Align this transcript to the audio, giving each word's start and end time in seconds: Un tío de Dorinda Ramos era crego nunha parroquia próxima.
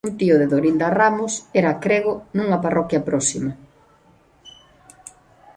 Un 0.09 0.17
tío 0.21 0.35
de 0.39 0.49
Dorinda 0.53 0.87
Ramos 0.99 1.33
era 1.59 1.79
crego 1.83 2.13
nunha 2.35 2.61
parroquia 2.65 3.05
próxima. 3.09 3.51